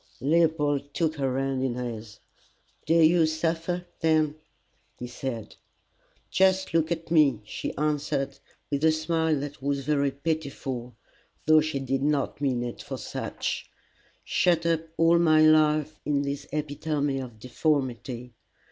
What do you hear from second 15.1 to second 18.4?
my life in this epitome of deformity!